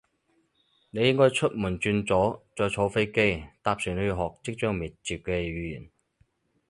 [0.89, 5.91] 你應該出門轉左，再坐飛機，搭船去學即將滅絕嘅語言